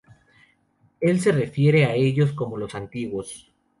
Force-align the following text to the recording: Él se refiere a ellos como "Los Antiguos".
Él 0.99 1.19
se 1.21 1.31
refiere 1.31 1.85
a 1.85 1.93
ellos 1.93 2.33
como 2.33 2.57
"Los 2.57 2.73
Antiguos". 2.73 3.53